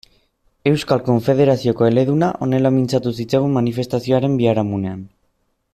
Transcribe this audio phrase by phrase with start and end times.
[0.69, 5.05] Euskal Konfederazioko eleduna honela mintzatu zitzaigun manifestazioaren biharamunean.